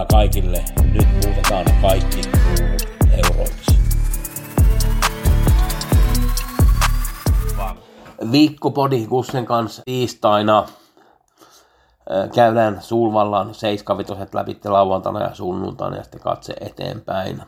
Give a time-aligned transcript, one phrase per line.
[0.00, 0.64] Pelionnea kaikille.
[0.92, 2.88] Nyt muutetaan kaikki kruunut
[3.24, 3.78] euroiksi.
[8.32, 10.66] Viikkopodi Kussen kanssa tiistaina.
[12.34, 17.42] Käydään Sulvallan seiskavitoset läpi lauantaina ja sunnuntaina ja sitten katse eteenpäin.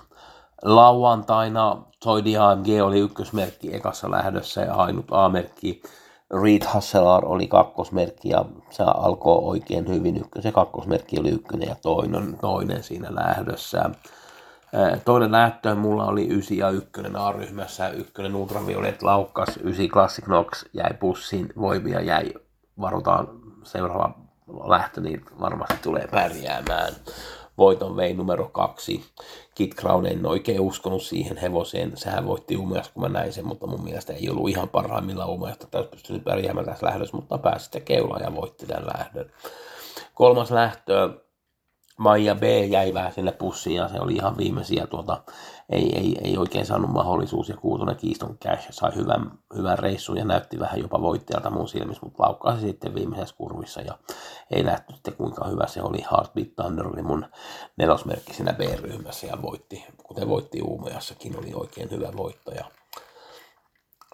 [0.63, 5.83] Lauantaina Toy AMG oli ykkösmerkki ekassa lähdössä ja ainut A-merkki
[6.43, 10.17] Reed Hasselar oli kakkosmerkki ja se alkoi oikein hyvin.
[10.17, 13.91] Ykkös ja kakkosmerkki oli ykkönen ja toinen, toinen siinä lähdössä.
[15.05, 17.89] Toinen lähtö mulla oli 9 ja 1 A-ryhmässä.
[17.89, 22.33] Ykkönen Ultraviolet laukkas, 9 Classic Nox jäi pussiin, voimia jäi,
[22.81, 23.29] varotaan
[23.63, 24.15] seuraava
[24.69, 26.93] lähtö, niin varmasti tulee pärjäämään.
[27.59, 29.05] Voiton vei numero kaksi.
[29.55, 31.97] Kit Crown en oikein uskonut siihen hevoseen.
[31.97, 35.67] Sehän voitti Umeassa, kun mä näin sen, mutta mun mielestä ei ollut ihan parhaimmillaan Umeasta.
[35.67, 39.33] Täytyy pystynyt pärjäämään tässä lähdössä, mutta pääsi sitten keulaan ja voitti tämän lähdön.
[40.15, 41.11] Kolmas lähtö,
[41.99, 45.23] Maija B jäi vähän sinne pussiin ja se oli ihan viimeisiä tuota,
[45.71, 50.25] ei, ei, ei oikein saanut mahdollisuus ja Kuutonen Kiiston Cash sai hyvän, hyvän reissun ja
[50.25, 53.99] näytti vähän jopa voittajalta mun silmissä, mutta laukkasi sitten viimeisessä kurvissa ja
[54.51, 56.05] ei nähty sitten kuinka hyvä se oli.
[56.13, 57.27] Heartbeat Thunder oli mun
[57.77, 62.65] nelosmerkki siinä B-ryhmässä ja voitti, kuten voitti Uumeassakin, oli oikein hyvä voittaja.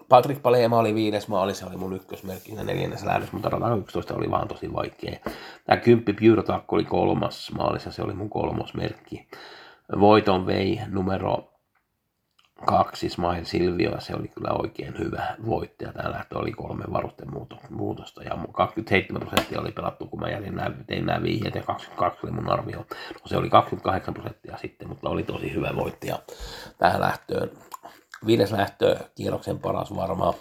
[0.09, 4.15] Patrick Palema oli viides maali, se oli mun ykkösmerkki siinä neljännessä lähdössä, mutta rata 11
[4.15, 5.19] oli vaan tosi vaikea.
[5.65, 9.27] Tämä kymppi Pyrotakko oli kolmas maalissa, se oli mun kolmosmerkki.
[9.99, 11.49] Voiton vei numero
[12.65, 15.93] kaksi Smile Silvio, se oli kyllä oikein hyvä voittaja.
[15.93, 20.75] Tämä lähtö oli kolme varustemuutosta ja mun 27 prosenttia oli pelattu, kun mä jätin nämä,
[20.87, 22.77] tein nämä ja 22 oli mun arvio.
[23.13, 26.19] No se oli 28 prosenttia sitten, mutta oli tosi hyvä voittaja
[26.77, 27.51] tähän lähtöön.
[28.25, 30.33] Viides lähtö, kierroksen paras varmaan.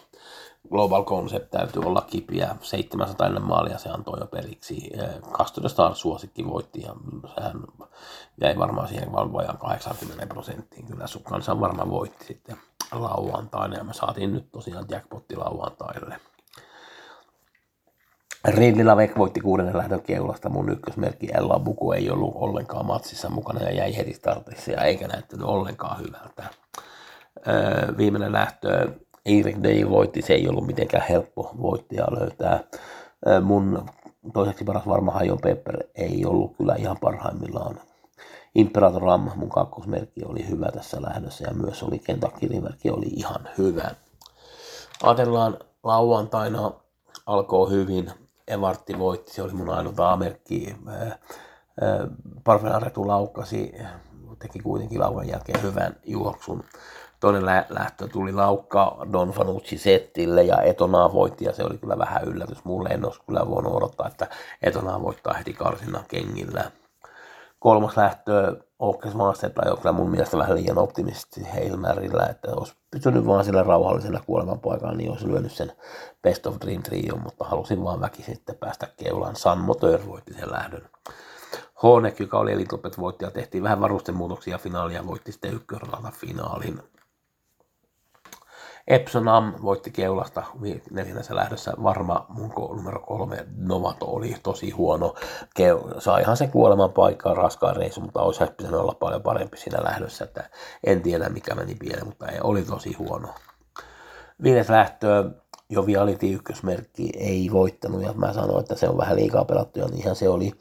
[0.71, 2.57] Global Concept täytyy olla kipiä.
[2.61, 4.91] 700 maalia se antoi jo periksi.
[5.33, 6.95] 12 Star suosikki voitti ja
[7.35, 7.65] sehän
[8.41, 10.87] jäi varmaan siihen valvojan 80 prosenttiin.
[10.87, 12.57] Kyllä sun kanssa varmaan voitti sitten
[12.93, 16.21] lauantaina ja me saatiin nyt tosiaan jackpotti lauantaille.
[18.45, 20.49] Ridley Lavek voitti kuudennen lähdön keulasta.
[20.49, 25.09] Mun ykkösmerkki Ella Buku ei ollut ollenkaan matsissa mukana ja jäi heti startissa ja eikä
[25.09, 26.45] näyttänyt ollenkaan hyvältä.
[27.49, 28.89] Öö, viimeinen lähtö
[29.27, 32.65] Erik Day voitti, se ei ollut mitenkään helppo voittaja löytää.
[33.27, 33.87] Öö, mun
[34.33, 37.81] toiseksi paras varma Hajon Pepper ei ollut kyllä ihan parhaimmillaan.
[38.55, 42.49] Imperator Ram, mun kakkosmerkki, oli hyvä tässä lähdössä ja myös oli Kentucky
[42.91, 43.91] oli ihan hyvä.
[45.03, 46.73] Ajatellaan lauantaina
[47.27, 48.11] alkoi hyvin.
[48.49, 50.77] Evartti voitti, se oli mun ainut A-merkki.
[52.45, 53.73] Parfenaretu laukkasi,
[54.39, 56.65] teki kuitenkin lauan jälkeen hyvän juoksun.
[57.21, 61.99] Toinen lä- lähtö tuli laukka Don Fanucci settille ja Etonaa voitti ja se oli kyllä
[61.99, 62.65] vähän yllätys.
[62.65, 64.27] Mulle en olisi kyllä voinut odottaa, että
[64.63, 66.71] Etonaa voittaa heti karsinnan kengillä.
[67.59, 73.27] Kolmas lähtö Oakes Masterta on kyllä mun mielestä vähän liian optimisti Heilmärillä, että olisi pysynyt
[73.27, 75.73] vaan sillä rauhallisella kuolemanpaikalla, niin olisi lyönyt sen
[76.23, 79.37] Best of Dream Trio, mutta halusin vaan väki sitten päästä keulaan.
[79.37, 80.89] San Motor voitti sen lähdön.
[81.83, 86.83] Honek, joka oli Elitopet voittaja, tehtiin vähän varustemuutoksia finaalia ja voitti sitten ykkösradalta finaalin.
[88.89, 90.43] Epsonam voitti keulasta
[90.91, 91.73] neljännessä lähdössä.
[91.83, 95.15] Varma mun numero kolme Novato oli tosi huono.
[95.55, 100.25] Keu- saihan se kuoleman paikkaa raskaan reissu, mutta olisi pitänyt olla paljon parempi siinä lähdössä.
[100.25, 100.51] Että
[100.85, 103.29] en tiedä mikä meni pieleen, mutta ei, oli tosi huono.
[104.43, 105.31] Viides lähtö,
[105.71, 109.87] jo Viality ykkösmerkki ei voittanut ja mä sanoin, että se on vähän liikaa pelattu ja
[109.87, 110.53] niinhän se oli.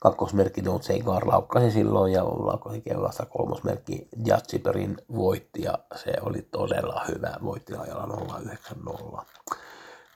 [0.00, 4.08] Kakkosmerkki Don't Say Gar laukkasi silloin ja laukkasi keulasta kolmosmerkki.
[4.26, 9.22] Jatsiperin voitti ja se oli todella hyvä voitti ajalla 090.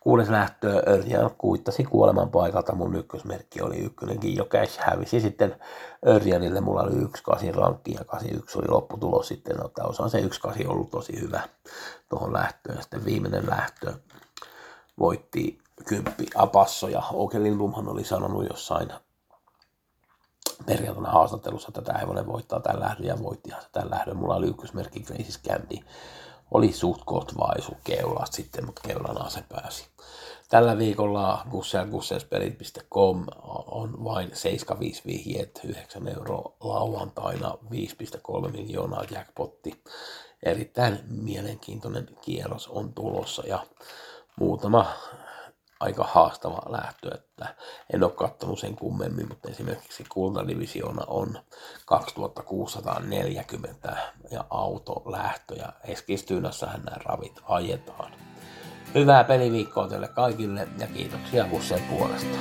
[0.01, 4.37] Kuudes lähtö Örjan kuittasi kuoleman paikalta, mun ykkösmerkki oli ykkönenkin.
[4.37, 5.57] Jo cash hävisi sitten
[6.07, 10.09] Örjanille, mulla oli yksi kasi rankki ja kasi yksi oli lopputulos sitten, no, että osa
[10.09, 11.41] se yksi kasi ollut tosi hyvä
[12.09, 12.77] tuohon lähtöön.
[12.77, 13.93] Ja sitten viimeinen lähtö
[15.01, 15.59] voitti
[15.89, 18.93] kymppi Apasso ja Oke Lindblomhan oli sanonut jossain
[20.67, 24.17] perjantaina haastattelussa, että tämä hevonen voittaa tämän lähdön ja voittihan se tämän lähdön.
[24.17, 25.79] Mulla oli ykkösmerkki Gracie Scandi.
[26.51, 29.87] Oli suht koht vaisu keulasta sitten, mutta keulanaan se pääsi.
[30.49, 33.27] Tällä viikolla gusselgusselspeli.com
[33.67, 39.83] on vain 75 vihjeet, 9 euroa lauantaina, 5,3 miljoonaa jackpotti.
[40.43, 43.67] Erittäin mielenkiintoinen kierros on tulossa ja
[44.37, 44.87] muutama
[45.81, 47.55] aika haastava lähtö, että
[47.93, 51.39] en ole katsonut sen kummemmin, mutta esimerkiksi kultadivisioona on
[51.87, 53.97] 2640
[54.31, 58.13] ja autolähtö ja Eskilstynässähän nämä ravit ajetaan.
[58.95, 62.39] Hyvää peliviikkoa teille kaikille ja kiitoksia Bussen puolesta.